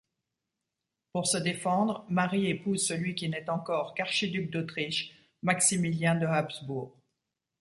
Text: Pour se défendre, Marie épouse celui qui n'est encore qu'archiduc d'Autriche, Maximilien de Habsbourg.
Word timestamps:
Pour 1.13 1.27
se 1.27 1.37
défendre, 1.37 2.07
Marie 2.09 2.47
épouse 2.47 2.83
celui 2.87 3.13
qui 3.13 3.29
n'est 3.29 3.51
encore 3.51 3.93
qu'archiduc 3.93 4.49
d'Autriche, 4.49 5.13
Maximilien 5.43 6.15
de 6.15 6.25
Habsbourg. 6.25 6.97